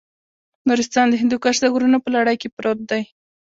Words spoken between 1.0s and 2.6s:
د هندوکش د غرونو په لړۍ کې